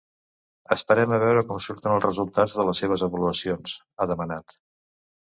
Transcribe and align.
“Esperem 0.75 1.11
a 1.17 1.19
veure 1.23 1.43
com 1.51 1.59
surten 1.65 1.93
els 1.97 2.07
resultats 2.07 2.55
de 2.61 2.65
les 2.71 2.81
seves 2.85 3.05
avaluacions”, 3.09 3.77
ha 3.99 4.09
demanat. 4.15 4.57